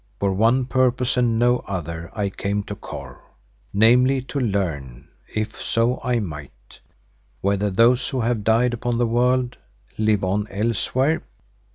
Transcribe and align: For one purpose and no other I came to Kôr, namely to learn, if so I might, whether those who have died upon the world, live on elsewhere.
For 0.19 0.33
one 0.33 0.65
purpose 0.65 1.15
and 1.15 1.37
no 1.37 1.59
other 1.67 2.09
I 2.15 2.31
came 2.31 2.63
to 2.63 2.75
Kôr, 2.75 3.19
namely 3.71 4.23
to 4.23 4.39
learn, 4.39 5.09
if 5.31 5.61
so 5.61 5.99
I 6.03 6.17
might, 6.19 6.79
whether 7.41 7.69
those 7.69 8.09
who 8.09 8.21
have 8.21 8.43
died 8.43 8.73
upon 8.73 8.97
the 8.97 9.05
world, 9.05 9.57
live 9.99 10.23
on 10.23 10.47
elsewhere. 10.47 11.21